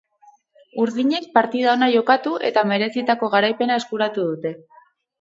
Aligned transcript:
Urdinek 0.83 1.27
partida 1.35 1.69
ona 1.75 1.91
jokatu 1.97 2.35
eta 2.51 2.65
merezitako 2.73 3.33
garaipena 3.37 3.81
eskuratu 3.83 4.29
dute. 4.35 4.61